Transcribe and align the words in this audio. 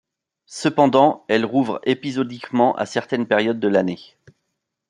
Cependant, 0.47 1.25
elle 1.27 1.45
rouvre 1.45 1.79
épisodiquement 1.83 2.75
à 2.75 2.87
certaines 2.87 3.27
périodes 3.27 3.59
de 3.59 3.67
l'année. 3.67 4.17